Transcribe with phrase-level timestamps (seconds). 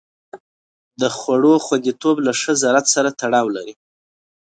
[1.01, 3.73] د خوړو خوندیتوب له ښه زراعت سره تړاو لري.